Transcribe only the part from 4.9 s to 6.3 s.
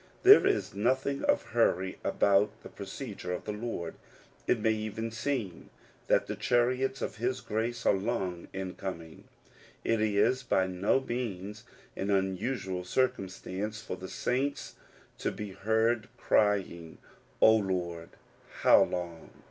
seem that